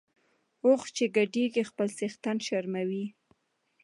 اوښ 0.65 0.81
چی 0.95 1.05
ګډیږي 1.15 1.63
خپل 1.69 1.87
څښتن 1.97 2.37
شرموي. 2.47 3.05